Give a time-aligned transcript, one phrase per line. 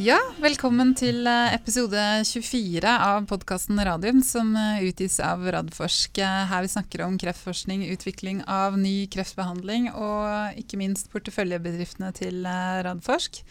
[0.00, 6.16] Ja, velkommen til eh, episode 24 av podkasten Radium, som eh, utgis av Radforsk.
[6.24, 12.46] eh, Her vi snakker om kreftforskning, utvikling av ny kreftbehandling og ikke minst porteføljebedriftene til
[12.86, 13.42] Radforsk.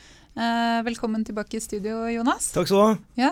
[0.86, 2.46] Velkommen tilbake i studio, Jonas.
[2.56, 2.98] Takk skal du ha.
[3.20, 3.32] Ja,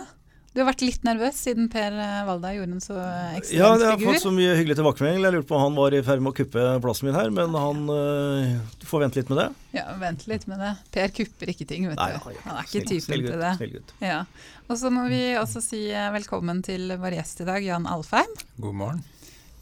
[0.58, 3.86] Du har vært litt nervøs siden Per eh, Valda gjorde en så Ja, ekstrem jeg
[3.92, 4.08] har figur.
[4.16, 5.20] fått så mye hyggelig tilbakemelding.
[5.28, 7.54] Jeg lurte på om han var i ferd med å kuppe plassen min her, men
[7.54, 8.56] han øh,
[8.90, 9.46] får vente litt med det.
[9.78, 10.72] Ja, Vent litt med det.
[10.96, 12.18] Per kupper ikke ting, vet Nei, du.
[12.26, 13.52] han Han er ikke typen snill til det.
[13.60, 13.94] Snill gutt.
[14.02, 14.18] Ja.
[14.66, 18.34] Og så må vi også si eh, velkommen til vår gjest i dag, Jan Alfheim.
[18.58, 19.06] God morgen.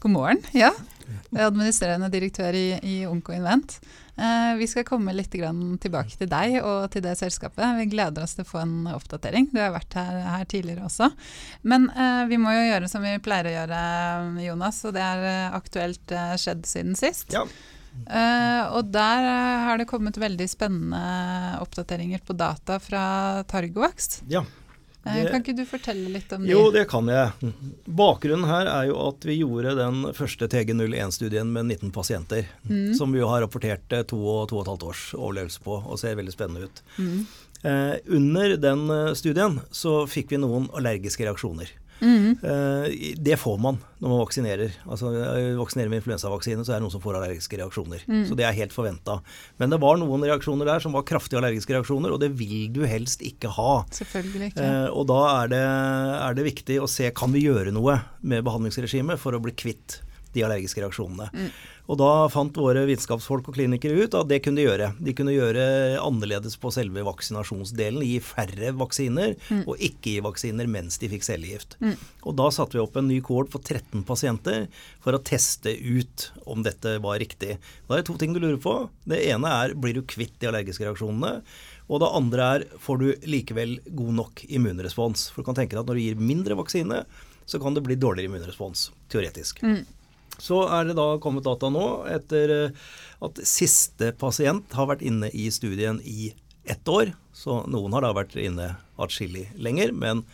[0.00, 0.40] God morgen.
[0.56, 0.72] Ja.
[1.36, 3.76] Administrerende direktør i, i Onko Invent.
[4.16, 7.64] Eh, vi skal komme litt tilbake til deg og til det selskapet.
[7.80, 9.50] Vi gleder oss til å få en oppdatering.
[9.52, 11.10] Du har vært her, her tidligere også.
[11.68, 13.80] Men eh, vi må jo gjøre som vi pleier å gjøre,
[14.46, 17.32] Jonas, og det er eh, aktuelt skjedd siden sist.
[17.34, 17.44] Ja.
[17.96, 19.24] Uh, og der
[19.64, 23.06] har det kommet veldig spennende oppdateringer på data fra
[23.48, 24.18] Targovax.
[24.28, 24.42] Ja.
[25.06, 26.50] Eh, Det- kan ikke du fortelle litt om det?
[26.50, 27.52] Jo, det kan jeg.
[27.86, 32.46] Bakgrunnen her er jo at vi gjorde den første TG01-studien med 19 pasienter.
[32.68, 32.94] Mm.
[32.98, 35.78] Som vi jo har rapportert eh, to og to og et halvt års overlevelse på,
[35.86, 36.82] og ser veldig spennende ut.
[36.98, 37.26] Mm.
[37.64, 41.70] Eh, under den eh, studien så fikk vi noen allergiske reaksjoner.
[42.00, 43.16] Mm.
[43.24, 44.74] Det får man når man vaksinerer.
[44.84, 45.10] Altså,
[45.56, 48.02] vaksinerer med influensavaksine, så er det noen som får allergiske reaksjoner.
[48.04, 48.24] Mm.
[48.28, 49.18] Så det er helt forventa.
[49.60, 52.82] Men det var noen reaksjoner der som var kraftige allergiske reaksjoner, og det vil du
[52.88, 53.78] helst ikke ha.
[53.96, 54.66] Selvfølgelig ikke.
[54.66, 55.62] Eh, og da er det,
[56.18, 60.02] er det viktig å se kan vi gjøre noe med behandlingsregimet for å bli kvitt
[60.36, 61.30] de allergiske reaksjonene.
[61.32, 61.48] Mm.
[61.86, 64.88] Og da fant våre vitenskapsfolk og klinikere ut at det kunne de gjøre.
[64.98, 65.66] De kunne gjøre
[66.02, 71.78] annerledes på selve vaksinasjonsdelen, gi færre vaksiner, og ikke gi vaksiner mens de fikk cellegift.
[71.78, 71.94] Mm.
[72.26, 74.66] Og da satte vi opp en ny kohort på 13 pasienter
[75.04, 77.60] for å teste ut om dette var riktig.
[77.86, 78.76] Da er det to ting du lurer på.
[79.06, 81.38] Det ene er blir du kvitt de allergiske reaksjonene?
[81.86, 85.28] Og det andre er får du likevel god nok immunrespons?
[85.30, 87.04] For du kan tenke deg at når du gir mindre vaksine,
[87.46, 89.62] så kan det bli dårligere immunrespons, teoretisk.
[89.62, 89.84] Mm.
[90.42, 92.88] Så er det da kommet data nå etter eh,
[93.24, 96.32] at siste pasient har vært inne i studien i
[96.68, 97.14] ett år.
[97.36, 100.24] Så noen har da vært inne atskillig lenger, men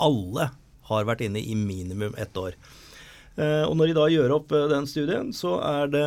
[0.00, 0.50] alle
[0.90, 2.54] har vært inne i minimum ett år.
[3.40, 6.06] Eh, Og når de da gjør opp eh, den studien, så er det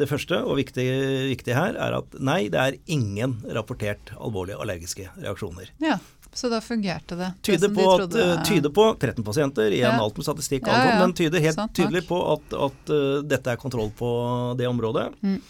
[0.00, 5.08] det første og viktige, viktige her er at nei, det er ingen rapportert alvorlige allergiske
[5.20, 5.70] reaksjoner.
[5.84, 5.98] Ja,
[6.32, 7.32] så da fungerte det.
[7.34, 10.02] det Tyder som på, de at, eh, tyder på 13 pasienter, igjen Ja.
[10.02, 10.98] alt med statistikk, Ja, ja.
[10.98, 15.08] men tyder helt Sant tydelig på at, at uh, dette er kontroll på det området.
[15.22, 15.40] Mm.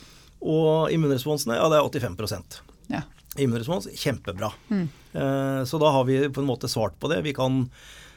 [0.40, 3.02] Og immunresponsene, ja det er 85 Ja.
[3.36, 4.52] Immunrespons, kjempebra.
[4.70, 4.88] Mm.
[5.14, 7.22] Uh, Så da har vi på en måte svart på det.
[7.22, 7.70] Vi kan,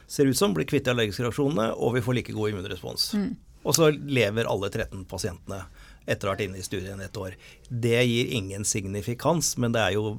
[0.06, 3.14] ser ut som, bli kvitt de allergiske reaksjonene, og vi får like god immunrespons.
[3.14, 3.36] Mm.
[3.64, 5.64] Og så lever alle 13 pasientene
[6.06, 7.36] etter å ha vært inne i studien et år.
[7.68, 10.16] Det gir ingen signifikans, men det er jo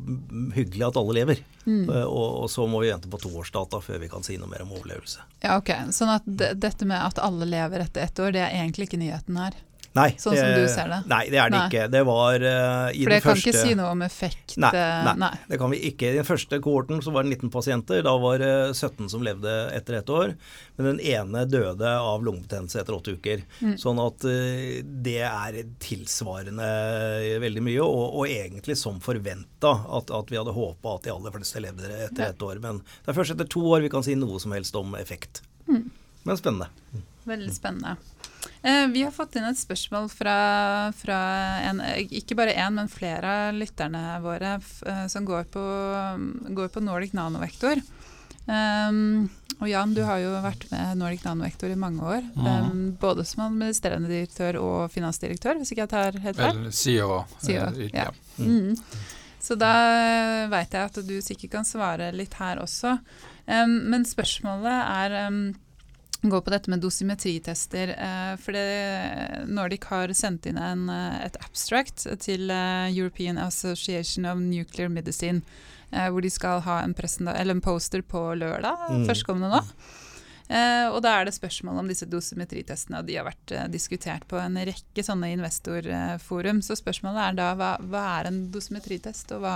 [0.56, 1.44] hyggelig at alle lever.
[1.66, 1.90] Mm.
[1.90, 4.64] Eh, Og, og så må vi vente på toårsdata før vi kan si noe mer
[4.66, 5.24] om overlevelse.
[5.44, 5.72] ja, ok.
[5.96, 9.00] Sånn at det, dette med at alle lever etter ett år, det er egentlig ikke
[9.04, 9.56] nyheten her.
[9.94, 10.98] Nei, Sånn som eh, du ser det?
[11.10, 11.66] Nei, det er det Nei.
[11.70, 11.82] ikke.
[11.94, 14.56] Det var uh, i For den det kan første ikke si noe om effekt.
[14.64, 16.10] Nei, nei, nei, det kan vi ikke.
[16.10, 18.02] I den første kohorten så var det 19 pasienter.
[18.08, 20.34] Da var det 17 som levde etter ett år.
[20.80, 23.46] Men den ene døde av lungebetennelse etter åtte uker.
[23.62, 23.76] Mm.
[23.84, 26.72] Sånn at uh, det er tilsvarende
[27.44, 31.38] veldig mye, og, og egentlig som forventa at, at vi hadde håpa at de aller
[31.38, 32.58] fleste levde etter ett år.
[32.66, 35.46] Men det er først etter to år vi kan si noe som helst om effekt.
[35.70, 35.86] Mm.
[36.26, 36.72] Men spennende.
[37.24, 37.96] Veldig spennende.
[38.64, 40.38] Eh, vi har fått inn et spørsmål fra,
[40.96, 41.20] fra
[41.68, 45.64] en, ikke bare én, men flere av lytterne våre eh, som går på,
[46.56, 47.82] går på Nordic Nanovektor.
[48.46, 49.30] Um,
[49.60, 52.24] og Jan, du har jo vært med Nordic Nanovektor i mange år.
[52.40, 56.64] Um, både som administrerende direktør og finansdirektør, hvis ikke jeg tar helt feil.
[56.72, 57.20] CEO.
[57.44, 58.08] CEO, eh, ja.
[58.38, 58.72] Mm.
[58.72, 59.04] Mm.
[59.44, 59.74] Så da
[60.52, 62.96] veit jeg at du sikkert kan svare litt her også.
[63.44, 65.20] Um, men spørsmålet er
[66.32, 67.96] går på dette med dosimetritester.
[67.98, 74.26] Uh, for det, Nordic har sendt inn en, uh, et abstract til uh, European Association
[74.30, 75.42] of Nuclear Medicine.
[75.94, 79.06] hvor de skal ha en, eller en poster på lørdag, Mm.
[79.06, 79.60] førstkommende nå.
[80.52, 84.26] Eh, og da er det spørsmål om disse dosimetritestene, og de har vært eh, diskutert
[84.30, 86.60] på en rekke sånne investorforum.
[86.66, 89.56] Så spørsmålet er da hva, hva er en dosimetritest, og hva,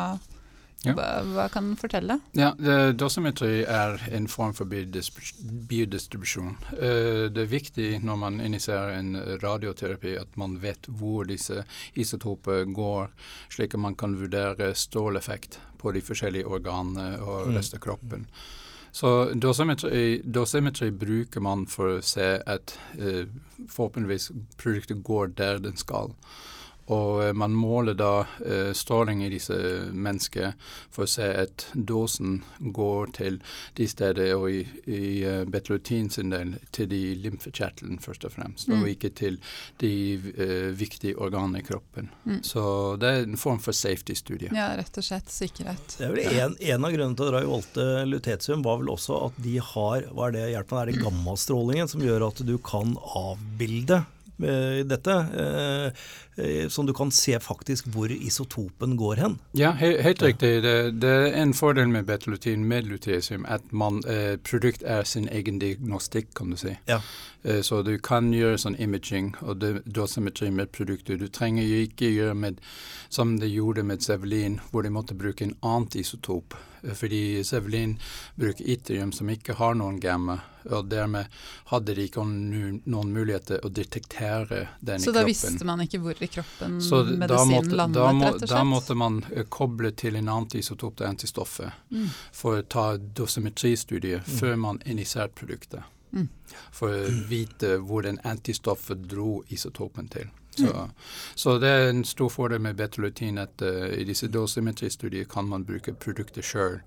[0.85, 0.93] Ja.
[0.93, 2.19] hva, hva kan den fortelle?
[2.37, 2.51] Ja,
[2.93, 6.55] dosimetri er en form for biodistribusjon.
[6.77, 11.63] Eh, Det er viktig når man initierer en radioterapi at man vet hvor disse
[11.95, 13.09] isotopene går,
[13.49, 17.55] slik at man kan vurdere stråleffekt på de forskjellige organene og Mm.
[17.57, 18.27] resten av kroppen.
[18.91, 23.25] Så dosimetri, dosimetri bruker man for å se at eh,
[23.67, 26.13] forhåpentligvis produktet går der den skal.
[26.93, 29.55] Og eh, man måler da uh, stråling i disse
[29.91, 30.53] menneskene
[30.93, 33.39] for å se at dosen går til
[33.79, 38.71] de steder, og i, i uh, betlutin sin del til de lymfekjertlene først og fremst,
[38.71, 38.79] mm.
[38.79, 39.39] og ikke til
[39.83, 39.93] de
[40.37, 42.11] uh, viktige organene i kroppen.
[42.23, 42.41] Mm.
[42.47, 42.63] Så
[43.01, 44.53] det er en form for safety-studie.
[44.55, 45.97] Ja, rett og slett sikkerhet.
[45.99, 48.93] Det er vel en, en av grunnene til å dra i Volte lutetium var vel
[48.93, 52.55] også at de har hva er det hjelper, er det gammastrålingen som gjør at du
[52.63, 54.05] kan avbilde
[54.37, 55.13] dette,
[56.37, 59.39] eh, eh, du kan se faktisk hvor isotopen går hen.
[59.51, 60.63] Ja, he helt riktig.
[60.63, 65.27] Det, det, er en fordel med betalutin med luteisium at man, eh, produkt er sin
[65.29, 66.77] egen diagnostikk, kan du si.
[66.87, 67.01] Ja.
[67.43, 71.17] Eh, så du kan gjøre sånn imaging og dosimetri med produkter.
[71.17, 72.61] Du trenger jo ikke gjøre med
[73.09, 76.57] som de gjorde med Zevelin, hvor de måtte bruke en annen isotop.
[76.83, 77.99] Eh, fordi Zevelin
[78.35, 81.31] bruker ytterium som ikke har noen gamma, og dermed
[81.71, 85.05] hadde de ikke noen muligheter å detektere den i kroppen.
[85.05, 88.33] Så da visste man ikke hvor i kroppen Så medisinen måtte, landet, da må, rett
[88.33, 88.53] og slett?
[88.53, 92.09] Da måtte man uh, koble til en annen isotop til antistoffet mm.
[92.35, 94.33] for å ta dosimetristudier mm.
[94.39, 95.93] før man initierer produktet.
[96.11, 96.27] Mm.
[96.71, 100.29] For å vite hvor den antistoffet dro isotopen til.
[100.57, 100.91] Så, mm.
[101.35, 105.65] så, det er en stor fordel med betalutin at uh, i disse dosimetristudier kan man
[105.65, 106.81] bruke produktet sjøl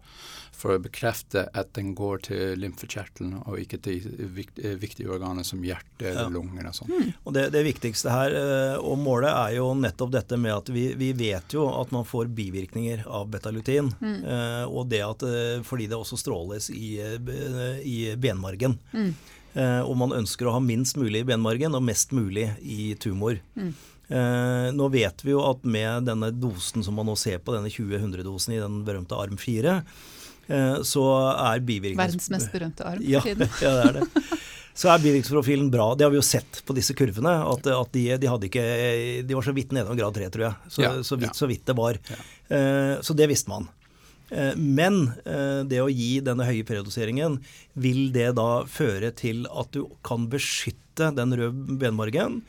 [0.61, 5.47] for å bekrefte at den går til lymfekjertelen og ikke til vikt, eh, viktige organer
[5.47, 6.35] som hjerte eller ja.
[6.37, 6.69] lunger.
[6.71, 6.93] Og sånt.
[6.93, 7.11] Mm.
[7.25, 10.91] Og det, det, viktigste her uh, og målet er jo nettopp dette med at vi,
[11.01, 13.91] vi vet jo at man får bivirkninger av betalutin.
[14.01, 14.17] Mm.
[14.25, 15.27] Uh, og det at
[15.67, 18.77] fordi det også stråles i, i benmargen.
[18.93, 19.13] Mm.
[19.53, 23.41] Eh, og man ønsker å ha minst mulig i benmargen og mest mulig i tumor.
[23.59, 23.73] Mm.
[24.11, 27.71] Eh, nå vet vi jo at med denne dosen som man nå ser på, denne
[27.71, 30.09] 20-100-dosen i den berømte arm 4, eh,
[30.87, 32.01] så er bivirknings...
[32.01, 33.51] Verdens mest berømte arm for ja, tiden.
[33.65, 34.41] ja, det er det.
[34.81, 35.91] Så er bivirkningsprofilen bra.
[35.99, 37.33] Det har vi jo sett på disse kurvene.
[37.53, 38.65] At, at de, de, hadde ikke
[39.29, 40.73] De var så vidt nedom grad 3, tror jeg.
[40.73, 41.99] Så, ja, så, vidt, så vidt det var.
[43.05, 43.69] Så det visste man.
[44.31, 47.41] Eh, men eh, det å gi denne høye predoseringen,
[47.75, 52.41] vil det da føre til at du kan beskytte den røde benmargen,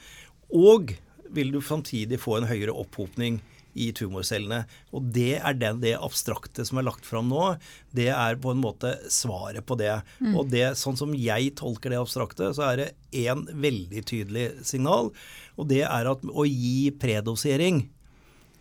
[0.54, 0.94] og
[1.32, 3.40] vil du samtidig få en høyere opphopning
[3.74, 4.64] i tumorcellene.
[4.96, 7.56] Og det er den, det abstrakte som er lagt fram nå.
[7.96, 9.94] Det er på en måte svaret på det.
[10.20, 10.36] Mm.
[10.36, 12.90] Og det, sånn som jeg tolker det abstrakte, så er det
[13.24, 15.12] én veldig tydelig signal.
[15.60, 17.86] Og det er at å gi predosering,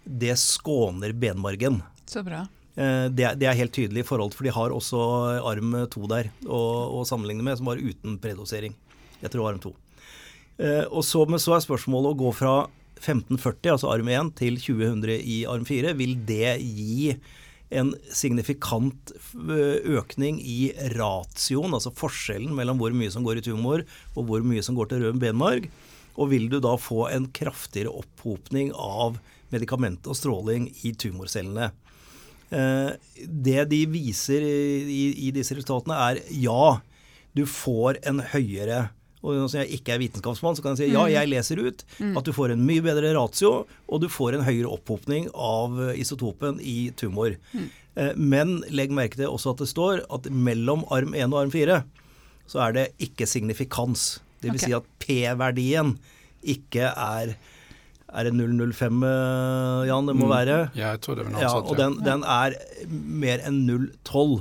[0.04, 1.82] det skåner benmargen.
[2.10, 2.46] Så bra.
[2.80, 5.00] Eh, det, det, er helt tydelig i forhold, for de har også
[5.46, 8.76] arm 2 der å, sammenligne med, som var uten predosering.
[9.20, 9.72] Jeg tror arm 2.
[10.60, 12.54] Eh, og så, men så er spørsmålet å gå fra
[13.00, 15.94] 1540, altså arm 1, til 2000 i arm 4.
[15.98, 17.14] Vil det gi
[17.70, 23.84] en signifikant eh, økning i ratioen, altså forskjellen mellom hvor mye som går i tumor
[24.16, 25.70] og hvor mye som går til rød benmarg?
[26.20, 29.20] Og vil du da få en kraftigere opphopning av
[29.54, 31.70] medikament og stråling i tumorcellene?
[32.50, 32.90] Eh,
[33.24, 36.80] det de viser i, disse resultatene, er ja,
[37.38, 38.88] du får en høyere
[39.20, 41.12] og når jeg ikke er vitenskapsmann, så kan jeg si ja, mm.
[41.12, 42.14] jeg leser ut mm.
[42.16, 43.52] at du får en mye bedre ratio,
[43.88, 47.36] og du får en høyere opphopning av isotopen i tumor.
[47.52, 47.68] Mm.
[48.00, 51.54] Eh, men legg merke til også at det står at mellom arm 1 og arm
[51.54, 51.82] 4
[52.50, 54.18] så er det ikke signifikans.
[54.40, 54.56] Dvs.
[54.56, 54.64] Okay.
[54.64, 55.94] Si at P-verdien
[56.40, 57.36] ikke er
[58.10, 60.08] er det 005, eh, Jan?
[60.08, 60.32] Det må mm.
[60.32, 60.56] være?
[60.74, 61.68] Ja, jeg tror det var noe ja, sånt.
[61.70, 62.56] Og den, den, er
[62.90, 63.60] mer enn
[64.02, 64.40] 012.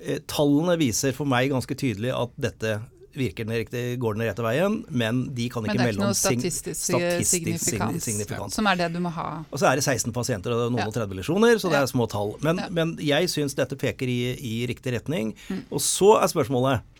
[0.00, 2.78] Eh, tallene viser for meg ganske tydelig at dette
[3.18, 7.30] virker den riktig, går den rette veien, men de kan ikke melde om statistisk, statistisk
[7.30, 8.56] signifikans, signifikans.
[8.58, 9.28] Som er det du må ha.
[9.50, 12.08] Og så er det 16 pasienter og noen og 30 lesjoner, så det er små
[12.12, 12.34] tall.
[12.46, 12.68] Men, ja.
[12.72, 15.32] men jeg syns dette peker i, i riktig retning.
[15.48, 15.64] Mm.
[15.70, 16.94] Og så er spørsmålet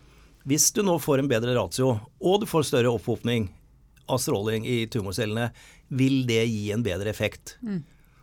[0.47, 3.49] hvis du nå får en bedre ratio, og du får større opphopning
[4.07, 5.49] av stråling i tumorcellene,
[5.87, 7.57] vil det gi en bedre effekt?
[7.59, 7.81] Mm.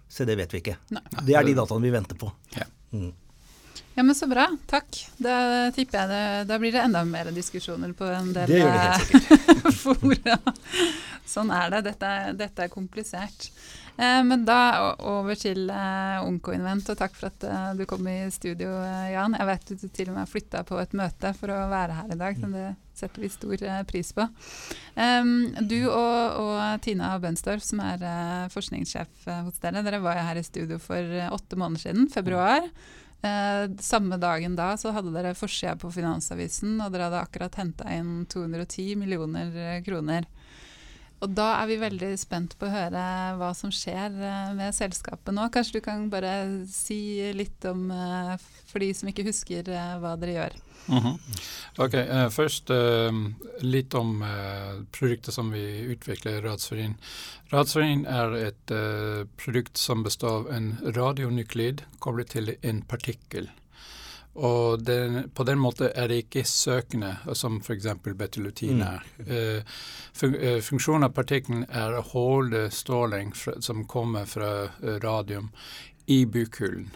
[0.09, 0.79] Så det vet vi ikke.
[0.95, 1.05] Nei.
[1.27, 2.31] Det er de dataene vi venter på.
[2.57, 2.65] Ja.
[2.97, 3.13] Mm.
[3.95, 4.49] Ja, men Så bra.
[4.67, 4.99] Takk.
[5.23, 8.75] Da tipper jeg det, da blir det enda mer diskusjoner på en del det gjør
[8.75, 9.71] det helt sikkert.
[9.85, 10.39] fora.
[11.29, 11.85] Sånn er det.
[11.89, 13.51] Dette, dette er komplisert.
[13.97, 18.17] Eh, men da over til eh, Onkoinvent, og takk for at eh, du kom i
[18.35, 19.37] studio, eh, Jan.
[19.39, 22.15] Jeg vet du til og med har flytta på et møte for å være her
[22.15, 22.65] i dag, så det
[22.99, 24.27] setter vi stor eh, pris på.
[24.95, 28.03] Du og, og, Tina Bønsdorf, som er
[28.55, 32.67] forskningssjef hos dere, dere var jo her i studio for åtte måneder siden, februar.
[33.25, 37.89] Eh, samme dagen da så hadde dere forsida på Finansavisen, og dere hadde akkurat henta
[37.95, 40.29] inn 210 millioner kroner.
[41.23, 43.05] Og da er vi veldig spent på å høre
[43.39, 44.13] hva som skjer
[44.59, 45.47] med selskapet nå.
[45.55, 46.35] Kanskje du kan bare
[46.69, 47.87] si litt om,
[48.69, 49.71] for de som ikke husker
[50.03, 50.59] hva dere gjør.
[50.87, 51.19] Mm -hmm.
[51.79, 53.13] Ok, uh, Først uh,
[53.61, 56.95] litt om uh, produktet som vi utvikler, Radsferin.
[57.51, 58.73] Radsferin er et
[59.37, 63.51] produkt som består av en radionuklid koblet til en partikkel.
[64.35, 64.99] Og det,
[65.35, 67.87] på den måten er det ikke søkende, som f.eks.
[68.03, 69.07] betylutin er.
[69.19, 69.75] Mm.
[70.15, 70.35] Fun
[70.69, 74.51] funksjonen av partikkelen er å holde stråling som kommer fra
[75.05, 75.53] radium
[76.11, 76.91] i bukhulen.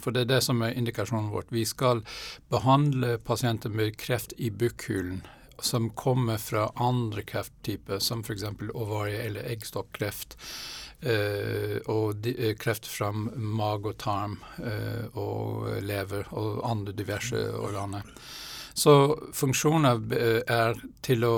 [0.00, 1.50] For det er det som er indikasjonen vårt.
[1.50, 2.04] Vi skal
[2.52, 5.24] behandle pasienter med kreft i bukhulen
[5.60, 8.44] som kommer fra andre krefttyper, som f.eks.
[8.74, 10.38] ovarie- eller eggstokkreft.
[11.00, 14.34] Uh, og de, uh, kreft fra mage og tarm
[15.16, 18.04] og lever og andre diverse organer.
[18.76, 18.92] Så
[19.32, 20.12] funksjonen
[20.44, 21.34] er til å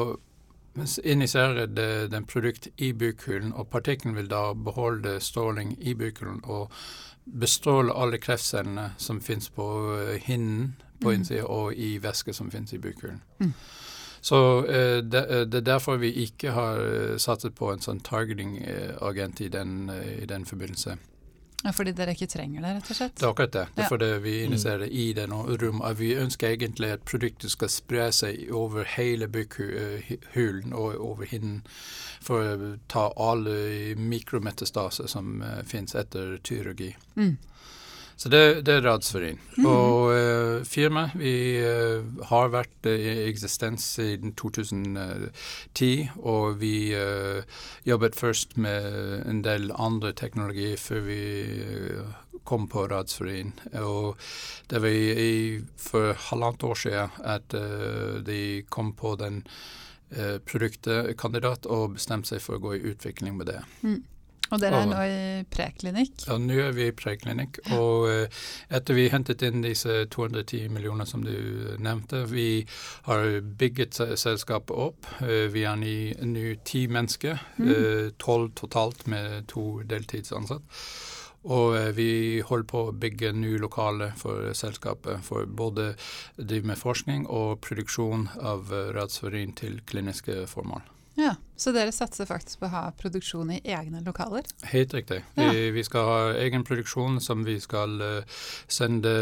[1.04, 1.66] injisere
[2.10, 6.72] den produkt i bukhulen, og partikkelen vil da beholde stråling i bukhulen og
[7.24, 9.66] bestråle alle kreftcellene som finnes på
[9.98, 11.14] eh, hinnen på mm.
[11.14, 13.22] innsida og i væske som finnes i bukhulen.
[13.38, 13.52] Mm.
[14.22, 19.40] Så eh, det, eh, er derfor vi ikke har eh, satset på en sånn targeting-agent
[19.42, 20.94] i, i den forbindelse.
[21.64, 23.16] Ja, Fordi dere ikke trenger det, rett og slett?
[23.18, 23.64] Det er akkurat det.
[23.74, 24.94] Det er fordi vi investerer mm.
[25.02, 25.26] i det
[25.62, 25.82] rom.
[25.98, 31.60] Vi ønsker egentlig at produktet skal spre seg over hele bygghulen og over hinnen
[32.22, 36.92] for å ta alle mikrometastaser som finnes etter tyrurgi.
[37.18, 37.36] Mm.
[38.22, 39.40] Så det, det er Radsferin.
[39.56, 39.64] Mm.
[39.66, 45.88] Og uh, firmaet vi uh, har vært uh, i eksistens siden 2010,
[46.22, 46.94] og vi
[47.88, 51.18] jobbet først med en del andre teknologi før vi
[52.46, 53.56] kom på Radsferin.
[53.82, 54.14] Og
[54.70, 54.94] det var
[55.26, 57.58] i, for halvannet år siden at
[58.26, 59.42] de kom på den
[60.46, 63.62] produktkandidat og bestemte seg for å gå i utvikling med det.
[63.82, 64.02] Mm.
[64.52, 66.26] Og dere er nå i preklinikk?
[66.26, 67.62] Ja, nå er vi i preklinikk.
[67.72, 68.42] Og uh,
[68.74, 71.32] etter vi hentet inn disse 210 millioner som du
[71.80, 72.66] nevnte, vi
[73.08, 75.08] har bygget selskapet opp.
[75.22, 77.72] Uh, vi er nå ti mennesker, mm.
[77.72, 78.54] uh, tolv mm.
[78.60, 80.62] totalt med to deltidsansatte.
[81.42, 85.88] Og vi holder på å bygge nye lokaler for selskapet for både
[86.38, 90.91] drive med forskning og produksjon av radsvarin til kliniske formål.
[91.14, 94.46] Ja, Så dere satser faktisk på å ha produksjon i egne lokaler?
[94.72, 95.20] Helt riktig.
[95.36, 95.50] Ja.
[95.52, 99.12] Vi, vi, skal ha egen produksjon som vi skal uh, sende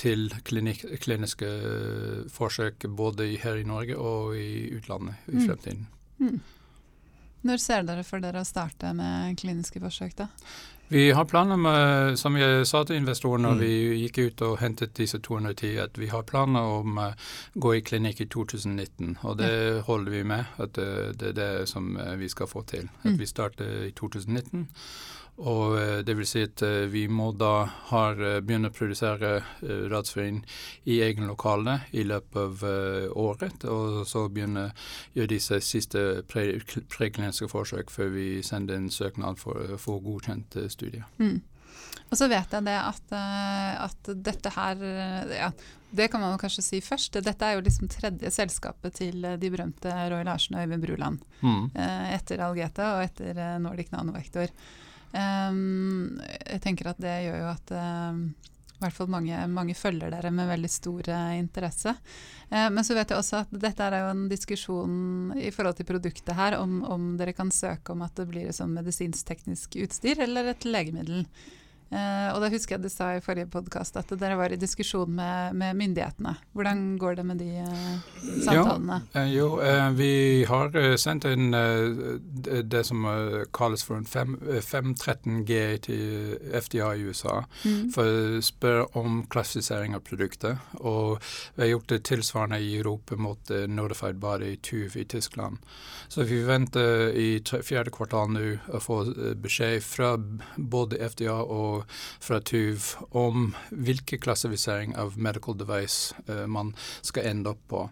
[0.00, 5.44] til klinik, kliniske uh, forsøk både her i Norge og i utlandet i mm.
[5.44, 5.86] fremtiden.
[6.18, 6.40] Mm.
[7.46, 10.26] Når ser dere for dere å starte med kliniske forsøk, da?
[10.90, 13.60] Vi har planer med, som jeg sa til investorene når mm.
[13.60, 17.74] vi gikk ut og hentet disse 210, at vi har planer om å uh, gå
[17.76, 19.18] i klinikk i 2019.
[19.20, 19.82] Og det ja.
[19.84, 20.48] holder vi med.
[20.56, 20.88] At det,
[21.20, 22.88] det, er det som uh, vi skal få til.
[23.02, 23.20] At mm.
[23.20, 24.64] vi starter i 2019.
[25.38, 30.40] Og eh, det vil si at eh, vi må da eh, begynne å produsere rødsvin
[30.90, 32.64] i egne lokaler i løpet av
[33.18, 34.72] året, og så begynne å
[35.14, 41.06] gjøre disse siste prekliniske pre forsøk før vi sender en søknad for få godkjent studiet.
[41.22, 41.38] Mm.
[42.08, 44.80] Og så vet jeg det at, at dette her
[45.28, 45.50] ja,
[45.90, 47.18] Det kan man kanskje si først.
[47.24, 51.24] Dette er jo liksom tredje selskapet til de berømte Roy Larsen og Øyvind Bruland.
[51.44, 51.68] Mm.
[52.16, 54.54] Etter Algeta og etter Nordic Nanovektor.
[55.12, 58.22] Um, jeg tenker at det gjør jo at um,
[58.78, 61.94] i hvert fall mange, mange, følger dere med veldig stor uh, interesse.
[62.52, 65.88] Uh, men så vet jeg også at dette er jo en diskusjon i forhold til
[65.88, 70.22] produktet her, om, om dere kan søke om at det blir et sånn medisinsk-teknisk utstyr
[70.28, 71.24] eller et legemiddel.
[71.88, 75.08] Uh, og da husker jeg du sa i forrige podkast at dere var i diskusjon
[75.08, 76.34] med, med, myndighetene.
[76.52, 78.98] Hvordan går det med de uh, samtalene?
[79.14, 79.46] Uh, jo,
[79.96, 80.10] vi
[80.48, 83.06] har sendt inn det som
[83.56, 87.88] kalles for en 513G til FDA i USA, mm.
[87.94, 90.60] for å spørre om klassifisering av produkter.
[90.82, 91.16] Og
[91.56, 95.64] vi har gjort det tilsvarende i Europa mot Notified Body TUV i Tyskland.
[96.08, 98.44] Så vi venter i fjerde kvartal nå
[98.76, 99.00] å få
[99.40, 100.14] beskjed fra
[100.56, 101.77] både FDA og
[102.20, 107.86] fra TUV om hvilken klassifisering av medical device uh, man skal ende opp på.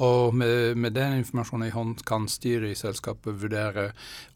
[0.00, 3.90] Og med, med, den informasjonen i hånd kan styret i selskapet vurdere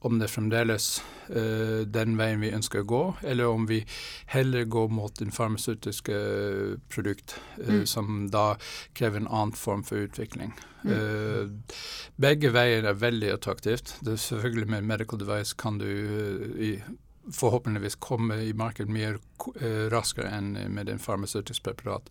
[0.04, 0.98] om det fremdeles
[1.30, 3.80] uh, den veien vi ønsker å gå, eller om vi
[4.34, 7.86] heller går mot en farmasøytisk uh, produkt uh, mm.
[7.88, 8.58] som da
[8.92, 10.54] krever en annen form for utvikling.
[10.86, 11.64] Mm.
[12.22, 13.96] begge veier er veldig attraktivt.
[14.06, 15.88] Det er selvfølgelig Med medical device kan du
[16.62, 16.76] i
[17.32, 22.10] forhåpentligvis komme i markedet mye uh, raskere enn med en farmasøytisk preparat.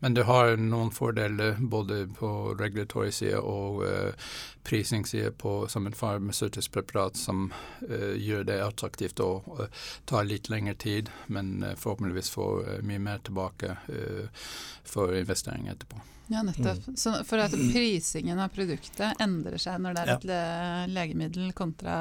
[0.00, 4.28] Men det har noen fordeler både på regulatorisk side og uh,
[4.64, 5.32] prisingsside
[5.68, 7.48] som en farmasøytisk preparat som
[7.88, 9.66] uh, gjør det attraktivt og uh,
[10.04, 13.76] tar litt lengre tid, men forhåpentligvis får mye mer tilbake
[14.84, 16.00] for investering etterpå.
[16.30, 16.86] Ja, nettopp.
[16.86, 16.96] Mm.
[16.96, 20.42] Så for at prisingen av produktet endrer seg når det er et ja.
[20.90, 21.96] legemiddel kontra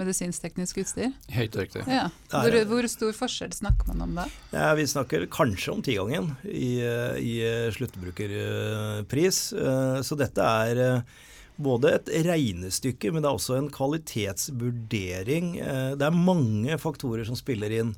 [0.00, 1.14] medisinsk-teknisk utstyr?
[1.32, 1.84] Helt riktig.
[1.88, 2.08] Ja.
[2.32, 4.28] Hvor, hvor, stor forskjell snakker man om da?
[4.54, 6.80] Ja, vi snakker kanskje om tigangen i,
[7.20, 7.34] i
[7.76, 9.42] sluttbrukerpris.
[10.06, 11.02] Så dette er
[11.60, 15.52] både et regnestykke, men det er også en kvalitetsvurdering.
[16.00, 17.94] Det er mange faktorer som spiller inn.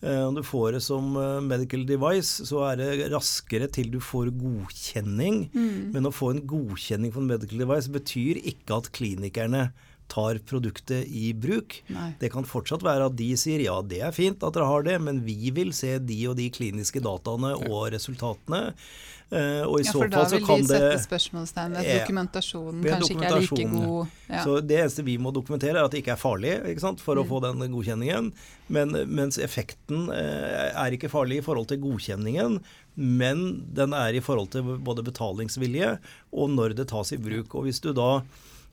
[0.00, 1.12] Om du får det som
[1.44, 5.42] medical device, så er det raskere til du får godkjenning.
[5.52, 5.90] Mm.
[5.96, 9.68] Men å få en godkjenning for en medical device betyr ikke at klinikerne
[10.10, 11.80] tar produktet i bruk.
[11.92, 12.10] Nei.
[12.20, 14.98] Det kan fortsatt være at de sier ja, det er fint at dere har det,
[15.02, 18.70] men vi vil se de og de kliniske dataene og resultatene.
[19.30, 21.74] Uh, og i ja, så fall så kan det For da vil de sette spørsmålstegn
[21.76, 24.16] ved at dokumentasjonen kanskje ikke er like god.
[24.26, 24.40] Ja.
[24.42, 27.22] Så Det eneste vi må dokumentere, er at det ikke er farlig sant, for mm.
[27.22, 28.32] å få den godkjenningen.
[28.74, 32.58] Men, mens effekten uh, er ikke farlig i forhold til godkjenningen,
[32.98, 35.94] men den er i forhold til både betalingsvilje
[36.34, 37.54] og når det tas i bruk.
[37.54, 38.16] Og hvis du da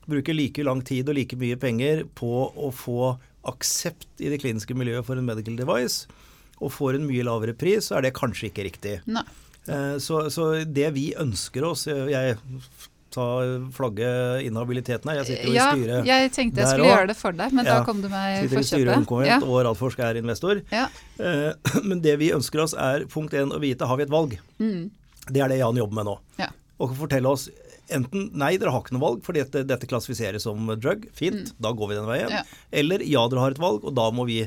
[0.08, 3.14] bruker like lang tid og like mye penger på å få
[3.48, 6.08] aksept i det kliniske miljøet for en medical device,
[6.58, 8.98] og får en mye lavere pris, så er det kanskje ikke riktig.
[9.08, 9.24] Nei.
[9.68, 12.38] Eh, så, så det vi ønsker oss Jeg
[13.12, 15.20] tar flagget inhabiliteten her.
[15.20, 17.68] Jeg sitter jo ja, i styret Jeg tenkte jeg skulle gjøre det for deg, men
[17.68, 18.68] ja, da kom du meg i forkjøpet.
[18.68, 19.38] Sitter i styret ja.
[19.44, 20.62] og Radforsk er investor.
[20.72, 20.86] Ja.
[21.16, 21.50] Eh,
[21.88, 24.36] men det vi ønsker oss er punkt én å vite har vi et valg.
[24.60, 24.88] Mm.
[25.28, 26.18] Det er det Jan jobber med nå.
[26.40, 26.52] Ja.
[26.78, 27.48] Og fortelle oss
[27.94, 31.06] enten nei, dere har ikke noe valg fordi dette, dette klassifiseres som drug.
[31.16, 31.60] Fint, mm.
[31.64, 32.34] da går vi den veien.
[32.34, 32.42] Ja.
[32.82, 34.42] Eller ja, dere har et valg, og da må vi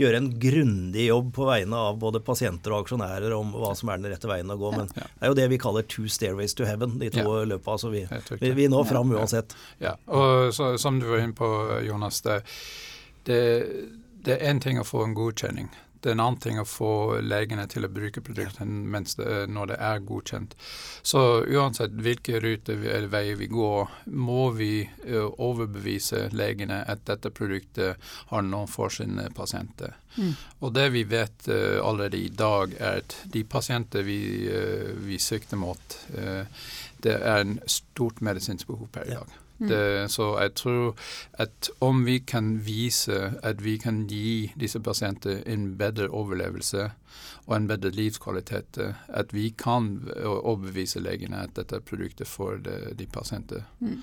[0.00, 4.00] gjøre en grundig jobb på vegne av både pasienter og aksjonærer om hva som er
[4.00, 4.74] den rette veien å gå.
[4.76, 7.46] Men det er jo det vi kaller two stairways to heaven, de to ja.
[7.54, 7.78] løpa.
[7.80, 8.06] Så vi,
[8.40, 9.56] vi, vi når fram uansett.
[9.82, 11.48] Ja, og så, som du var inne på,
[11.86, 12.22] Jonas.
[12.24, 12.42] det,
[13.28, 13.42] det
[14.22, 15.70] det er én ting å få en godkjenning.
[16.02, 19.76] Det er en annen ting å få legene til å bruke produktene det, når det
[19.86, 20.56] er godkjent.
[21.06, 27.30] Så uansett hvilke ruter eller veier vi går, må vi uh, overbevise legene at dette
[27.30, 29.94] produktet har noe for sine pasienter.
[30.16, 30.34] Mm.
[30.66, 34.18] Og det vi vet uh, allerede i dag, er at de pasienter vi,
[34.50, 36.00] uh, vi sikter mot,
[37.02, 39.30] det er en stort medisinsk behov per i dag.
[39.30, 39.41] Ja.
[39.68, 40.08] Det, mm.
[40.08, 40.96] så jeg tror
[41.44, 46.90] at om vi kan vise at vi kan gi disse pasientene en bedre overlevelse
[47.46, 52.94] og en bedre livskvalitet, at vi kan overbevise legene at dette er produktet for de,
[52.98, 53.64] de pasientene.
[53.80, 53.98] Mm.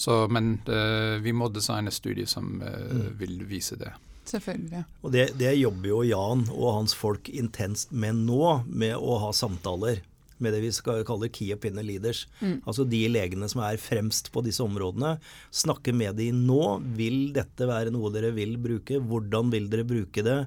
[0.00, 3.18] Så, men uh, vi må designe studier som uh, mm.
[3.20, 3.92] vil vise det.
[4.30, 4.84] Selvfølgelig.
[5.02, 9.32] Og det, det, jobber jo Jan og hans folk intenst med nå, med å ha
[9.36, 10.00] samtaler
[10.42, 12.24] med det vi skal kalle key opinion leaders.
[12.40, 12.58] Mm.
[12.64, 15.16] Altså de legene som er fremst på disse områdene.
[15.54, 16.80] Snakke med de nå.
[16.98, 19.00] Vil dette være noe dere vil bruke?
[19.00, 20.38] Hvordan vil dere bruke det?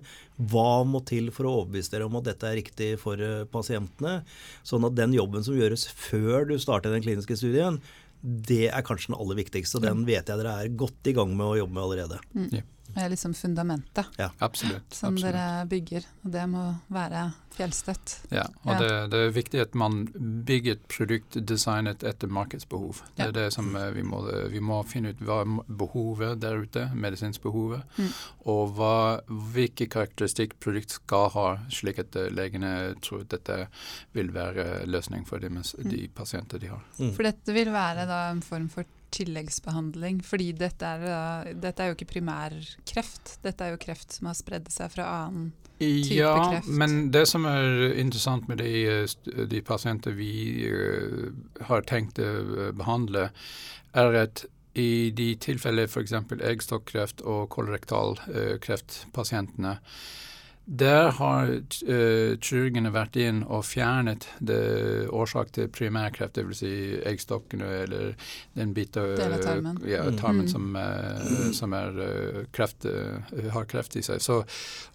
[0.52, 4.22] Hva må til for å overbevise dere om at dette er riktig for eh, pasientene?
[4.66, 7.82] Sånn at den jobben som gjøres før du starter den kliniske studien,
[8.24, 9.80] det er kanskje den aller viktigste.
[9.80, 12.22] og Den vet jeg dere er godt i gang med å jobbe med allerede.
[12.34, 12.64] Mm.
[12.94, 15.34] Det er liksom fundamentet ja, absolutt, som absolutt.
[15.34, 16.06] dere bygger.
[16.24, 17.24] Og det må være
[17.54, 18.16] fjellstøtt.
[18.34, 18.78] Ja, og ja.
[18.80, 20.04] Det, det, er viktig at man
[20.48, 23.04] bygger et produkt designet etter markedsbehov.
[23.18, 26.88] Det er det som eh, vi må, vi må finne ut hva behovet der ute,
[26.96, 28.10] medisinsk-behovet, mm.
[28.54, 28.96] og hva,
[29.54, 33.60] hvilke karakteristikk produkt skal ha, slik at eh, legene tror at dette
[34.18, 36.12] vil være løsning for de, de mm.
[36.18, 36.84] pasienter de har.
[37.00, 37.14] Mm.
[37.16, 40.22] For dette vil være da en form for tilleggsbehandling.
[40.26, 43.38] Fordi dette er, dette er, jo ikke primærkreft.
[43.46, 45.52] Dette er jo kreft som har spredd seg fra annen
[46.04, 46.70] type ja, kreft.
[46.70, 49.06] Ja, men det som er interessant med de,
[49.52, 50.34] de pasienter vi
[50.70, 51.30] uh,
[51.70, 53.30] har tenkt å behandle,
[53.94, 56.16] er at i de tilfeller f.eks.
[56.42, 59.78] eggstokkreft og kolorektalkreftpasientene, kreftpasientene,
[60.66, 66.62] der har uh, kirurgene vært inn og fjernet det årsak til primærkreft, dvs.
[66.64, 66.74] Si
[67.04, 68.14] eggstokkene eller
[68.56, 70.20] den biten av tarmen, ja, mm.
[70.22, 70.54] tarmen mm.
[70.54, 72.88] som, uh, som er, uh, kreft,
[73.54, 74.24] har kreft i seg.
[74.24, 74.44] Så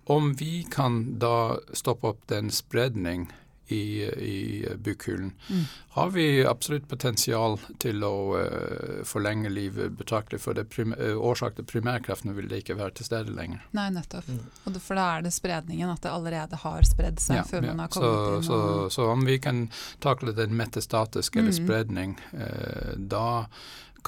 [0.08, 3.28] om vi kan da stoppe opp den spredning
[3.68, 5.64] i, i bukhulen, mm.
[5.96, 10.40] har vi absolutt potensial til å uh, forlenge livet betraktelig.
[10.44, 13.64] For det uh, årsak til primærkreftene vil det ikke være til stede lenger.
[13.76, 14.28] Nei, nettopp.
[14.28, 14.44] Mm.
[14.64, 17.74] Det, for da er det spredningen, at det allerede har spredd seg ja, før ja.
[17.74, 18.46] man har kommet så, inn.
[18.48, 18.92] Så, og...
[18.94, 19.66] så, om vi kan
[20.04, 21.44] takle den metastatiske mm.
[21.44, 23.28] eller spredning, uh, da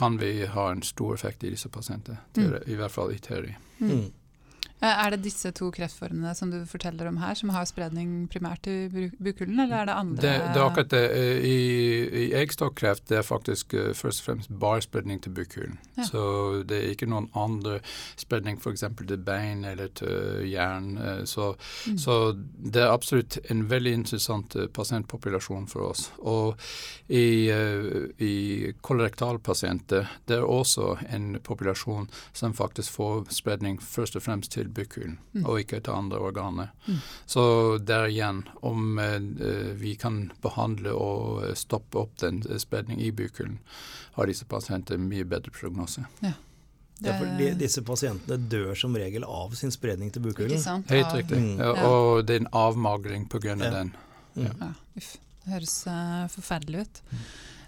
[0.00, 2.22] kan vi ha en stor effekt i disse pasientene.
[2.36, 2.54] Mm.
[2.66, 3.52] I hvert fall i teori.
[3.80, 4.08] Mm.
[4.82, 8.66] Eh, Er det disse to kreftformene som du forteller om her, som har spredning primært
[8.66, 11.02] i bu- bukhulen, eller er det andre Det, det er akkurat det.
[11.10, 15.78] Eh, I, i eggstokkreft det er faktisk uh, først og fremst bare spredning til bukhulen.
[15.98, 16.04] Ja.
[16.08, 17.80] Så det er ikke noen andre
[18.16, 18.84] spredning f.eks.
[19.06, 21.26] til bein eller til jern.
[21.26, 21.54] Så,
[21.86, 21.96] Mm.
[21.98, 22.14] så
[22.72, 26.10] det er absolutt en veldig interessant pasientpopulasjon for oss.
[26.18, 26.56] Og
[27.08, 34.22] i, uh, i kolorektalpasienter det er også en populasjon som faktisk får spredning først og
[34.22, 35.44] fremst til bukhulen, Mm.
[35.46, 36.70] og ikke til andre organer.
[36.86, 36.98] Mm.
[37.26, 37.44] Så
[37.84, 43.58] der igjen, om eh, vi kan behandle og stoppe opp den spredningen spredning i bukhulen,
[44.14, 46.04] har disse pasientene mye bedre prognose.
[46.22, 46.32] Ja,
[47.16, 50.58] for Ja, de, disse pasientene dør som regel av sin spredning til bukhulen.
[50.88, 51.38] Helt riktig.
[51.38, 51.58] Mm.
[51.58, 53.56] Ja, og det er en avmagring pga.
[53.56, 53.70] Ja.
[53.70, 53.94] den.
[54.36, 54.46] Mm.
[54.60, 55.16] Ja, uff.
[55.44, 57.00] Det høres uh, forferdelig ut.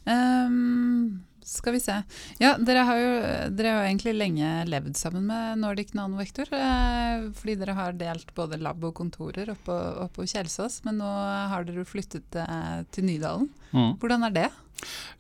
[0.05, 1.97] Ehm, skal vi se.
[2.43, 3.13] Ja, dere har jo,
[3.57, 6.49] dere har jo egentlig lenge levd sammen med Nordic Nanovektor.
[6.53, 9.77] eh, fordi dere har delt både lab og kontorer oppå,
[10.07, 10.81] oppå Kjelsås.
[10.87, 11.11] Men nå
[11.53, 13.51] har dere flyttet eh, til Nydalen.
[13.73, 14.49] Hvordan er det?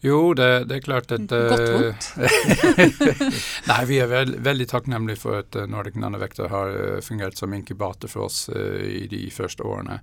[0.02, 2.06] Jo, det, det er klart at Godt eh, vondt?
[3.70, 7.54] Nei, vi er veld, veldig takknemlige for at eh, Nordic Nanovektor har eh, fungert som
[7.54, 10.00] inkubator for oss uh, i de første årene.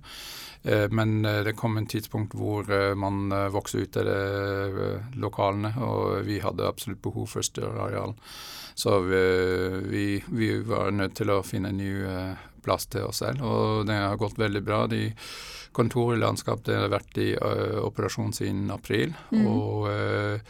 [0.64, 2.64] Uh, men uh, det kom en tidspunkt hvor
[2.96, 4.88] man vokste ut av det,
[5.20, 8.16] lokalene, og vi hadde absolutt behov for større areal.
[8.80, 9.24] Så vi,
[9.84, 11.92] vi, vi var nødt til å finne en ny
[12.64, 14.84] plass til oss selv, og det har gått veldig bra.
[14.90, 15.08] De
[15.76, 19.46] kontoret i landskapet har vært i eh, operasjon siden april, Mm.
[19.46, 20.40] og eh,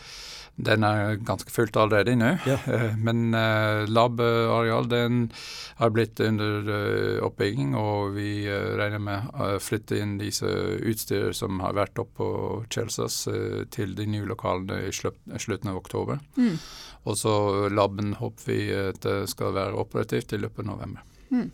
[0.61, 2.35] den er ganske fullt allerede nå.
[2.49, 2.59] Ja.
[2.69, 5.31] Eh, Men uh, labareal den
[5.79, 6.69] har blitt under
[7.25, 8.45] oppbygging, og vi
[8.77, 10.45] regner med å flytte inn disse
[10.85, 12.29] utstyr som har vært oppe på
[12.69, 13.23] Kjelsås
[13.73, 16.21] til de nye lokalene i slutten av oktober.
[16.37, 16.59] Mm.
[17.09, 17.33] Og så
[17.73, 21.07] laben håper vi at det skal være operativt i løpet av november.
[21.33, 21.49] Mm.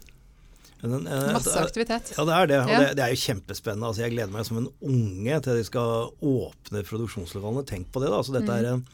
[0.83, 2.13] Den, eh, Masse aktivitet.
[2.17, 2.59] Ja, det er det.
[2.63, 2.79] Og Ja.
[2.81, 3.89] det, det er jo kjempespennende.
[3.89, 7.65] Altså, jeg gleder meg som en unge til de skal åpne produksjonslokalene.
[7.67, 8.19] Tenk på det, da.
[8.21, 8.85] Altså, dette er en,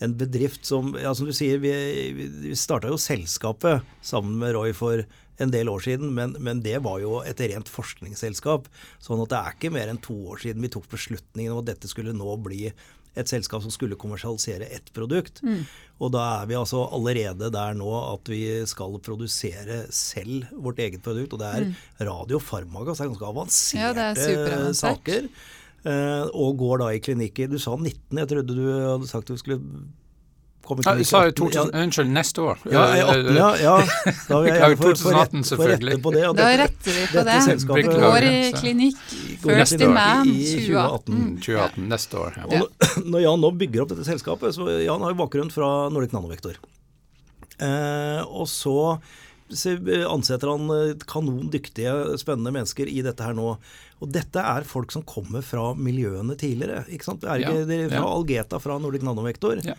[0.00, 1.72] en bedrift som Ja, som du sier, vi,
[2.16, 5.04] vi, vi starta jo selskapet sammen med Roy for
[5.38, 8.70] en del år siden, men, men det var jo et rent forskningsselskap.
[9.04, 11.68] Sånn at det er ikke mer enn to år siden vi tok beslutningen om at
[11.74, 12.70] dette skulle nå bli
[13.16, 15.42] et selskap som skulle kommersialisere ett produkt.
[15.42, 15.62] Mm.
[16.04, 21.02] Og da er vi altså allerede der nå at vi skal produsere selv vårt eget
[21.02, 21.32] produkt.
[21.32, 21.70] Og det er
[22.10, 24.50] radiofarmaga, så det er ganske avanserte Mm.
[24.50, 25.28] Ja, er saker.
[25.86, 29.36] Eh, og går da i klinikker Du sa 19, jeg trodde du hadde sagt du
[29.38, 29.60] skulle
[30.66, 31.52] komme i Ja, sa jeg 18.
[31.52, 32.58] 2000, unnskyld, neste år.
[32.66, 33.74] Ja, ja, i 18, ja, ja.
[34.28, 36.24] Da vil jeg gjerne få- få 2018 rett- få rette på det.
[36.26, 37.42] og Da retter vi på dette det.
[37.46, 38.98] selskapet- Går i klinikk.
[39.46, 41.20] First in man i 2018.
[41.42, 42.36] 2018, neste år.
[42.50, 42.62] Ja.
[42.62, 46.12] Og når- Jan nå bygger opp dette selskapet, så Jan har jo bakgrunn fra Nordic
[46.16, 46.58] Nanovektor.
[47.58, 48.98] Eh, og så
[49.46, 49.76] så
[50.10, 53.52] ansetter han eh, kanondyktige, spennende mennesker i dette her nå.
[54.02, 56.82] Og dette er folk som kommer fra miljøene tidligere.
[56.90, 57.20] ikke sant?
[57.22, 58.08] Det er ikke Ja, er fra ja.
[58.16, 59.62] Algeta fra Nordic Nanovektor.
[59.64, 59.76] Ja.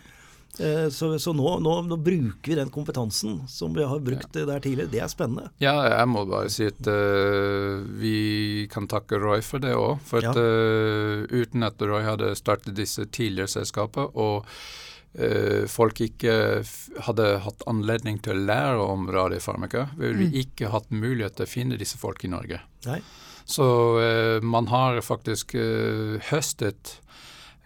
[0.58, 4.58] Eh, så så nå, nå, nå bruker vi den kompetansen som vi har brukt der
[4.64, 4.90] tidligere.
[4.90, 5.50] Det er spennende.
[5.62, 10.00] Ja, jeg må bare si at uh, vi kan takke Roy for det òg.
[10.08, 10.42] For at, Ja.
[10.42, 14.48] eh, uten at Roy hadde startet disse tidligere selskapene, og
[15.18, 16.34] uh, folk ikke
[17.06, 20.24] hadde hatt anledning til å lære om radiofarmaka, ville Mm.
[20.32, 22.60] vi ikke hatt mulighet til å finne disse folk i Norge.
[22.86, 23.00] Nei.
[23.48, 25.54] Så man har faktisk
[26.28, 26.98] høstet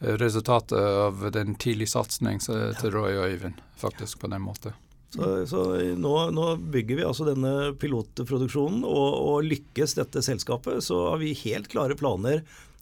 [0.02, 4.74] resultatet av den tidlige satsing til Roy og Øyvind, faktisk, på den måten.
[5.12, 5.62] Så, så
[6.00, 11.34] nå, nå bygger vi altså denne pilotproduksjonen, og, og lykkes dette selskapet, så har vi
[11.44, 12.40] helt klare planer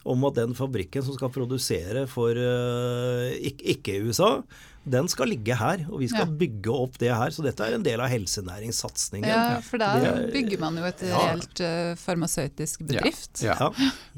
[0.09, 4.38] om at den fabrikken som skal produsere for uh, ikke-USA,
[4.84, 5.84] den skal ligge her.
[5.90, 6.36] Og vi skal Ja.
[6.40, 7.30] bygge opp det her.
[7.30, 9.28] Så dette er en del av helsenæringssatsingen.
[9.28, 11.18] Ja, for da er- bygger man jo et Ja.
[11.18, 13.42] reelt eh, farmasøytisk bedrift.
[13.42, 13.56] Ja.
[13.60, 13.70] Ja.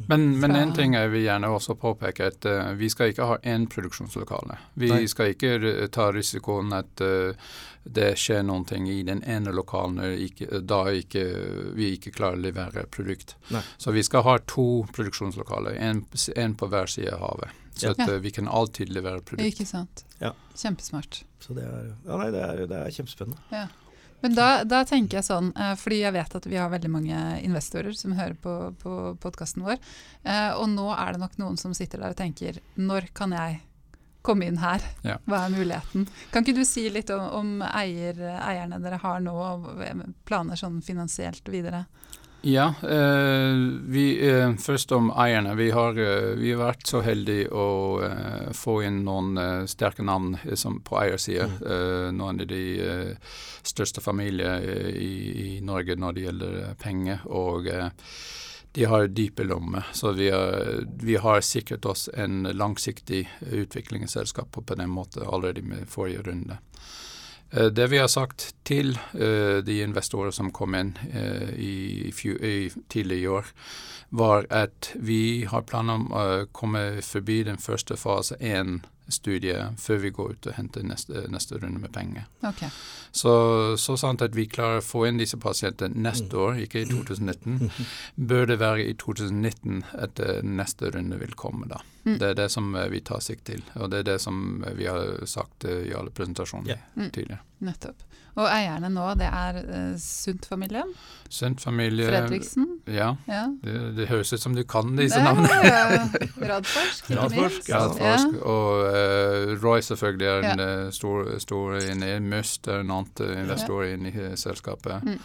[0.09, 3.37] Men, men en ting jeg vil gjerne også påpeke, at uh, vi skal ikke ha
[3.39, 4.57] én produksjonslokale.
[4.77, 5.07] Vi Nei.
[5.07, 7.33] skal ikke ta risikoen at uh,
[7.85, 12.43] det skjer noen ting i den ene lokalen ikke, da ikke, vi ikke klarer å
[12.43, 13.35] levere produkt.
[13.51, 13.63] Nei.
[13.79, 17.51] Så vi skal ha to produksjonslokaler, en på hver side av havet.
[17.75, 19.47] Så at eh, vi kan alltid levere produkt.
[19.49, 20.05] Ikke sant.
[20.21, 20.35] Ja.
[20.57, 21.23] Kjempesmart.
[21.41, 23.69] Så det er, ja, nei, det er, det er kjempespennende.
[24.23, 27.19] Men da, da tenker jeg sånn, eh, fordi jeg vet at vi har veldig mange
[27.43, 29.81] investorer som hører på, på podkasten vår,
[30.23, 33.59] eh, og nå er det nok noen som sitter der og tenker når kan jeg
[34.23, 34.85] komme inn her?
[35.03, 35.17] Ja.
[35.27, 36.07] Hva er muligheten?
[36.31, 39.67] Kan ikke du si litt om, om eier, eierne dere har nå, og
[40.29, 41.89] planer sånn finansielt videre?
[42.45, 45.55] Ja, eh, vi, eh, først om eierne.
[45.55, 48.03] Vi har, eh, vi har, vært så heldige å
[48.53, 51.47] få inn noen sterke navn som på eiersida.
[51.47, 52.17] Mm.
[52.17, 53.17] noen av de
[53.63, 57.21] største familier i, i, Norge når det gjelder penger.
[57.27, 57.71] Og
[58.73, 59.87] de har dype lommer.
[59.93, 65.89] Så vi har, vi har sikret oss en langsiktig utviklingsselskap på den måten allerede med
[65.89, 66.59] forrige runde.
[67.53, 72.71] Eh, det vi har sagt til uh, de investorer som kom inn uh, i, i,
[72.89, 73.51] tidlig i år,
[74.09, 80.03] var at vi har planer om å komme forbi den første fase én studie før
[80.03, 82.27] vi går ut og henter neste, neste runde med penger.
[82.43, 82.71] Okay.
[83.11, 83.33] Så,
[83.81, 87.73] så sant at vi klarer å få inn disse pasientene neste år, ikke i 2019,
[88.31, 91.69] bør det være i 2019 at neste runde vil komme.
[91.73, 91.83] da.
[92.05, 92.17] Mm.
[92.19, 95.27] Det er det som vi tar sikt til, og det er det som vi har
[95.31, 97.11] sagt i alle presentasjoner yeah.
[97.11, 97.43] tidligere.
[97.63, 98.03] Nettopp.
[98.33, 100.89] Og eierne nå, det er uh, Sundt-familien?
[101.29, 102.67] Sundt-familie Fredriksen?
[102.87, 103.11] Ja.
[103.29, 103.43] ja.
[103.65, 105.51] Det, det, høres ut som du kan disse navnene.
[105.73, 105.83] Ja,
[106.55, 107.69] Radforsk, ikke minst.
[107.69, 108.41] Radforsk.
[108.41, 110.91] Og uh, Roy selvfølgelig er en ja.
[110.91, 113.93] stor, stor inne i Must er en annen investor ja.
[113.97, 115.05] inne i selskapet.
[115.05, 115.21] Mm.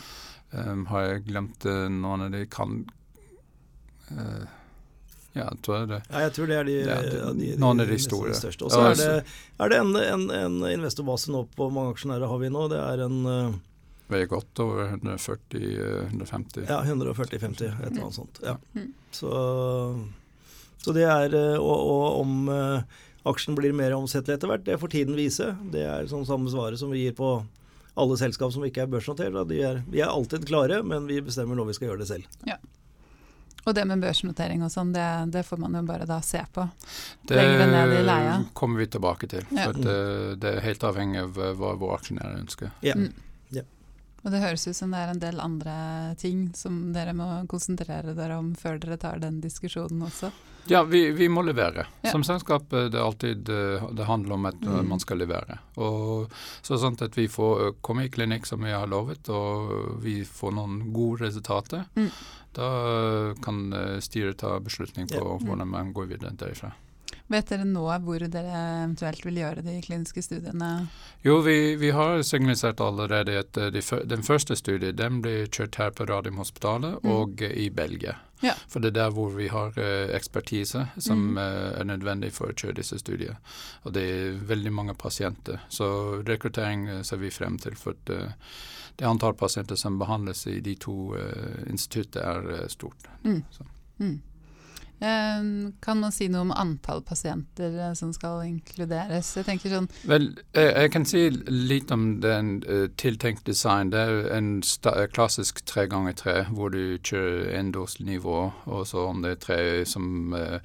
[0.52, 2.82] Um, har jeg glemt noen av de kan
[5.36, 6.02] ja, jeg tror det.
[6.10, 8.34] Ja, jeg tror det er de, det er de, noen av de store.
[8.38, 8.68] største.
[8.68, 9.10] Og så er det,
[9.62, 12.68] er det en, en, en, investorbase nå på mange aksjonærer har vi nå.
[12.72, 13.58] Det er en uh,
[14.08, 16.63] Veier er godt over 140-150.
[16.70, 18.40] Ja, 140-50, et eller annet sånt.
[18.40, 18.56] Ja.
[18.72, 18.94] Mm.
[19.12, 19.32] Så,
[20.80, 24.80] så, det er eh, Og, og om uh, aksjen blir mer omsettelig etter hvert, det
[24.80, 25.52] får tiden vise.
[25.74, 27.36] Det er sånn samme svaret som vi gir på
[27.98, 29.36] alle selskap som ikke er børsnotert.
[29.52, 32.40] Er, vi er alltid klare, men vi bestemmer når vi skal gjøre det selv.
[32.48, 32.60] Ja.
[33.67, 36.63] Og det med børsnotering og sånn, det, det, får man jo bare da se på.
[37.27, 37.41] Det
[38.56, 39.43] kommer vi tilbake til.
[39.51, 39.65] Ja.
[39.65, 39.95] For det,
[40.39, 42.71] det, er helt avhengig av eh, hva våre aksjonærer ønsker.
[42.86, 42.95] Ja.
[42.95, 43.12] Mm.
[43.58, 43.65] ja.
[44.28, 45.74] Og det høres ut som det er en del andre
[46.20, 50.34] ting som dere må konsentrere dere om før dere tar den diskusjonen også.
[50.68, 51.86] Ja, vi, vi må levere.
[52.04, 52.12] Ja.
[52.12, 54.82] Som selskap det alltid eh, det handler om at mm.
[54.90, 55.62] man skal levere.
[55.80, 60.18] Og så sånn at vi får komme i klinikk som vi har lovet, og vi
[60.28, 61.88] får noen gode resultater.
[61.96, 62.12] Mm.
[62.60, 62.68] Da
[63.48, 65.40] kan eh, styret ta beslutning på ja.
[65.48, 66.74] hvordan man går videre derifra.
[67.28, 70.70] Vet dere nå hvor dere eventuelt vil gjøre de kliniske studiene?
[71.26, 75.76] Jo, vi, vi har signalisert allerede at eh, de, den første studien den blir kjørt
[75.76, 77.12] her på Radiumhospitalet mm.
[77.12, 78.16] og i Belgia.
[78.40, 78.54] Ja.
[78.70, 81.38] For det er der hvor vi har uh, ekspertise som mm.
[81.42, 83.40] er nødvendig for å kjøre disse studiene.
[83.84, 85.63] Og det er veldig mange pasienter.
[85.74, 85.88] Så
[86.28, 87.76] rekruttering ser vi frem til.
[87.76, 93.10] for det antall pasienter som behandles i de to uh, instituttene, er stort.
[93.26, 93.42] Mm.
[94.98, 99.30] Um, kan man si noe om antall pasienter uh, som skal inkluderes?
[99.38, 101.22] Jeg tenker sånn Vel, jeg, jeg kan si
[101.54, 103.94] litt om den uh, tiltenkt design.
[103.94, 104.52] Det er en
[105.14, 110.34] klassisk tre ganger tre, hvor du kjører endosnivå, og så om det er tre som
[110.34, 110.58] uh,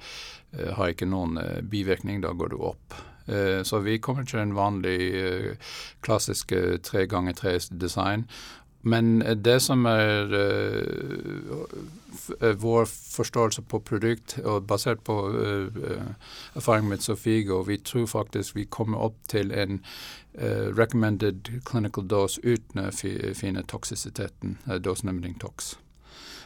[0.77, 1.37] har ikke noen
[1.69, 3.01] bivirkning, da går du opp.
[3.25, 5.55] Eh, så vi kommer til en vanlig eh,
[6.03, 8.27] klassisk eh, tre ganger tre design.
[8.83, 10.33] Men det som er
[12.59, 15.15] vår forståelse på produkt, og basert på
[16.55, 19.79] erfaring med Sofigo, vi tror faktisk vi kommer opp til en
[20.77, 25.77] recommended clinical dose uten å finne toksisiteten, limiting tox.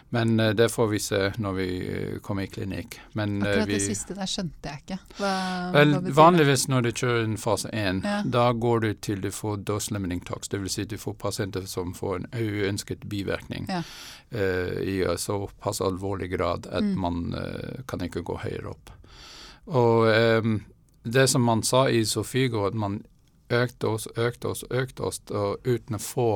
[0.09, 2.99] Men uh, det får vi se når vi uh, kommer i klinikk.
[3.11, 4.99] Men, uh, Akkurat det siste der skjønte jeg ikke.
[5.17, 5.31] Hva,
[5.75, 8.21] vel, hva vanligvis når du kjører en fase 1, ja.
[8.37, 10.51] da går du til du får dose limiting tox.
[10.53, 10.77] Dvs.
[10.77, 13.81] Si du får pasienter som får en uønsket bivirkning ja.
[14.83, 16.95] i såpass alvorlig grad at mm.
[16.99, 17.21] man
[17.87, 18.91] kan ikke gå høyere opp.
[19.67, 20.59] Og um,
[21.03, 23.01] det som man sa i Sofigo, at man
[23.49, 25.21] økte oss, økte oss, økte oss,
[25.63, 26.29] uten å få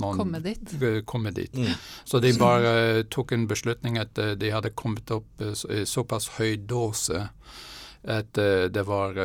[0.00, 0.74] noen komme dit.
[1.04, 1.54] Komme dit.
[1.56, 1.74] Mm.
[2.04, 6.32] Så de bare tok en beslutning at eh, de hadde kommet opp i eh, såpass
[6.38, 7.28] høy dose
[8.02, 9.18] at eh, det var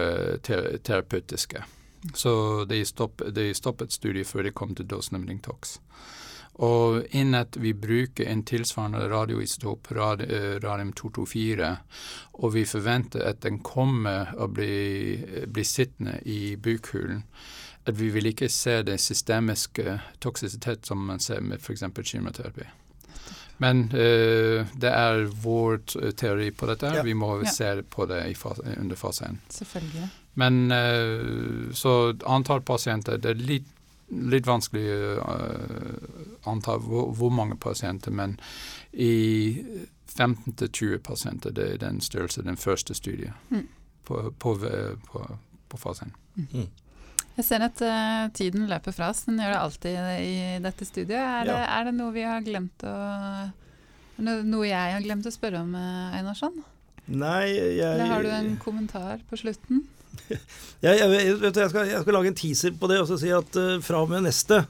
[0.44, 1.64] ter terapeutiske.
[2.14, 5.80] Så de, stopp, de, stoppet studiet før de kom til dose limiting tox.
[6.58, 11.68] Og innen at vi bruker en tilsvarende radioisotop, radium-224,
[12.42, 17.22] og vi forventer at den kommer å blir, bli sittende i bukhulen,
[17.88, 21.84] at vi vil ikke se den systemiske toksisitet som man ser med f.eks.
[22.04, 22.67] kjemoterapi.
[23.58, 25.80] Men uh, det er vår
[26.19, 26.91] teori på dette.
[27.00, 27.04] Ja.
[27.04, 27.52] Vi må ja.
[27.52, 29.39] se på det fase, under fase 1.
[29.50, 30.10] Selvfølgelig.
[30.34, 33.71] Men uh, så antall pasienter Det er litt,
[34.10, 38.38] litt vanskelig uh, antall hvor, hvor, mange pasienter, men
[38.93, 39.63] i
[40.17, 43.67] 15-20 pasienter det er den størrelse den første studien mm.
[44.06, 44.54] på, på,
[45.12, 45.26] på,
[45.69, 46.47] på fase 1.
[46.54, 46.69] Mm.
[47.38, 49.23] Jeg ser at uh, tiden løper fra oss.
[49.28, 51.21] Den gjør det alltid i dette studioet.
[51.21, 51.54] Er, ja.
[51.54, 52.97] det, er det, noe vi har glemt å
[54.17, 56.56] noe jeg har glemt å spørre om, eh, Einarsson?
[57.08, 59.86] Nei, jeg Eller har du en kommentar på slutten?
[60.28, 63.30] jeg, jeg, du, jeg, skal, jeg skal lage en teaser på det og så si
[63.32, 64.63] at uh, fra og med neste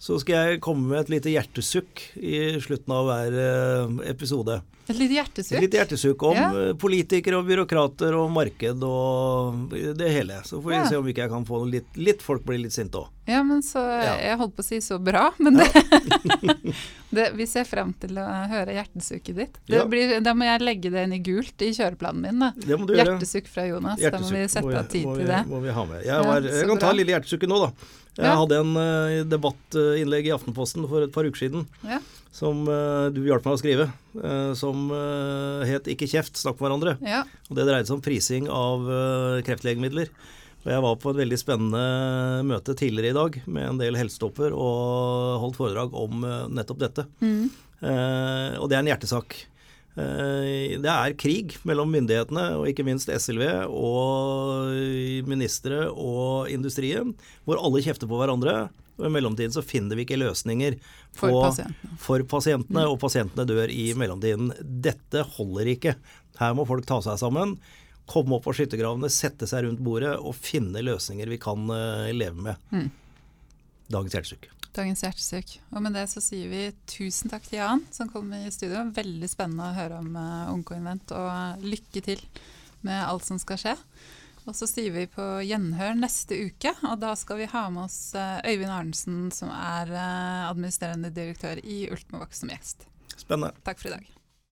[0.00, 4.58] så skal jeg komme med et lite hjertesukk i slutten av hver uh, episode.
[4.90, 5.60] Et lite Et hjertesukk?
[5.62, 6.48] lite hjertesukk om Ja.
[6.50, 10.40] uh, politikere og byråkrater og marked og det hele.
[10.44, 10.84] Så får vi Ja.
[10.90, 13.08] se om ikke jeg kan få noe litt, litt folk blir litt sinte òg.
[13.30, 14.16] Ja, men så Ja.
[14.18, 15.68] Jeg holdt på å si så bra, men det,
[17.10, 19.58] det Vi ser frem til å høre hjertesukket ditt.
[19.90, 22.38] Blir, da må jeg legge det inn i gult i kjøreplanen min.
[22.42, 22.52] da.
[22.56, 23.14] Det må du gjøre.
[23.16, 24.00] Hjertesukk fra Jonas.
[24.02, 25.40] Da må vi sette av tid må til det.
[25.50, 26.04] Må vi ha med.
[26.04, 27.72] Jeg, var, jeg kan ta lille hjertesukket nå, da.
[28.20, 32.00] Jeg hadde en uh, debattinnlegg i Aftenposten for et par uker siden Ja.
[32.30, 33.86] Som uh, du hjalp meg å skrive,
[34.22, 36.96] uh, som uh, het 'Ikke kjeft, snakk med hverandre'.
[37.02, 37.24] Ja.
[37.50, 38.86] Og Det dreide seg om prising av
[39.46, 40.12] kreftlegemidler.
[40.60, 44.52] Og Jeg var på et veldig spennende møte tidligere i dag med en del helsetopper
[44.52, 46.20] og holdt foredrag om
[46.52, 47.06] nettopp dette.
[47.24, 47.48] Mm.
[48.60, 49.38] Og det er en hjertesak.
[49.96, 54.68] Det er krig mellom myndighetene og ikke minst SLV og
[55.24, 57.16] ministre og industrien,
[57.48, 58.68] hvor alle kjefter på hverandre.
[59.00, 60.76] Og I mellomtiden så finner vi ikke løsninger
[61.16, 61.98] For pasientene.
[62.00, 64.52] for pasientene, og pasientene dør i mellomtiden.
[64.60, 65.96] Dette holder ikke.
[66.40, 67.56] Her må folk ta seg sammen.
[68.10, 72.48] Komme opp på skyttergravene, sette seg rundt bordet og finne løsninger vi kan eh, leve
[72.48, 72.70] med.
[72.74, 72.88] Mm.
[73.90, 74.48] Dagens hjertesukk.
[74.70, 75.56] Dagens hjertesyk.
[75.74, 78.84] Og med det så sier vi tusen takk til Jan som kom i studio.
[78.94, 82.22] Veldig spennende å høre om uh, Onkoinvent, og lykke til
[82.86, 83.74] med alt som skal skje.
[84.48, 87.98] Og så sier vi på gjenhør neste uke, og da skal vi ha med oss
[88.18, 92.88] eh, Øyvind Arnesen, som er eh, administrerende direktør i Ultimovax som gjest.
[93.16, 93.52] Spennende.
[93.66, 94.19] Takk for i dag.